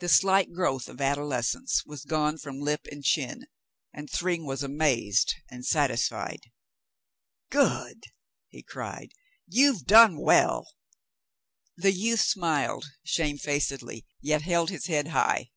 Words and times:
The 0.00 0.10
slight 0.10 0.52
growth 0.52 0.86
of 0.86 1.00
adolescence 1.00 1.82
was 1.86 2.04
gone 2.04 2.36
from 2.36 2.60
lip 2.60 2.82
and 2.90 3.02
chin, 3.02 3.46
and 3.90 4.06
Thryng 4.10 4.44
was 4.44 4.62
amazed 4.62 5.34
and 5.50 5.64
satisfied. 5.64 6.40
"Good," 7.48 8.04
he 8.50 8.62
cried. 8.62 9.12
"You've 9.46 9.86
done 9.86 10.18
well." 10.20 10.74
The 11.74 11.92
youth 11.92 12.20
smiled 12.20 12.84
shamefacedly, 13.02 14.04
yet 14.20 14.42
held 14.42 14.68
his 14.68 14.88
head 14.88 15.06
high. 15.08 15.52